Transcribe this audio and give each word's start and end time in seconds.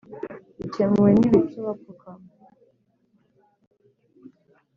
bikemuwe 0.59 1.09
n'ibicu, 1.19 1.57
bapfukama 1.67 2.29